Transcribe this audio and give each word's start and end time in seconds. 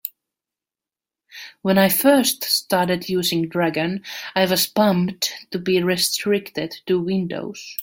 When 1.61 1.77
I 1.77 1.87
first 1.87 2.43
started 2.43 3.07
using 3.07 3.47
Dragon, 3.47 4.01
I 4.33 4.45
was 4.47 4.65
bummed 4.65 5.29
to 5.51 5.59
be 5.59 5.83
restricted 5.83 6.81
to 6.87 6.99
Windows. 6.99 7.77